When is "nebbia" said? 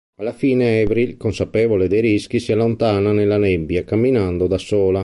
3.37-3.83